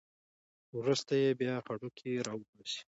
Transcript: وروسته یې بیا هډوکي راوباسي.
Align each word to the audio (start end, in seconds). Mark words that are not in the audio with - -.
وروسته 0.79 1.13
یې 1.21 1.29
بیا 1.39 1.55
هډوکي 1.65 2.11
راوباسي. 2.27 2.79